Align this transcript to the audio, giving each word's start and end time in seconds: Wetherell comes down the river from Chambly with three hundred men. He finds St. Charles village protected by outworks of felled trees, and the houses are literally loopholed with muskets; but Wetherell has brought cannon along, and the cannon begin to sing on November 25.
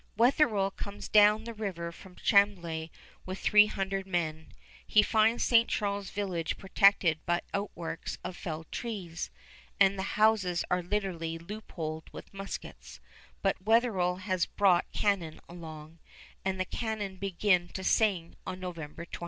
Wetherell 0.17 0.71
comes 0.71 1.07
down 1.07 1.43
the 1.43 1.53
river 1.53 1.91
from 1.91 2.15
Chambly 2.15 2.89
with 3.23 3.37
three 3.37 3.67
hundred 3.67 4.07
men. 4.07 4.51
He 4.87 5.03
finds 5.03 5.43
St. 5.43 5.69
Charles 5.69 6.09
village 6.09 6.57
protected 6.57 7.23
by 7.27 7.41
outworks 7.53 8.17
of 8.23 8.35
felled 8.35 8.71
trees, 8.71 9.29
and 9.79 9.99
the 9.99 10.17
houses 10.17 10.63
are 10.71 10.81
literally 10.81 11.37
loopholed 11.37 12.09
with 12.11 12.33
muskets; 12.33 12.99
but 13.43 13.61
Wetherell 13.63 14.15
has 14.21 14.47
brought 14.47 14.91
cannon 14.91 15.39
along, 15.47 15.99
and 16.43 16.59
the 16.59 16.65
cannon 16.65 17.17
begin 17.17 17.67
to 17.67 17.83
sing 17.83 18.35
on 18.43 18.59
November 18.59 19.05
25. 19.05 19.19